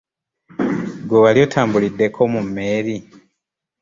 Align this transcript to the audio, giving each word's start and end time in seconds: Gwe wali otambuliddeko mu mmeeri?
Gwe 1.07 1.17
wali 1.23 1.39
otambuliddeko 1.45 2.21
mu 2.33 2.41
mmeeri? 2.47 2.97